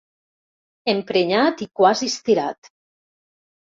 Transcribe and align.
Emprenyat 0.95 1.63
i 1.69 1.71
quasi 1.83 2.13
estirat. 2.17 2.77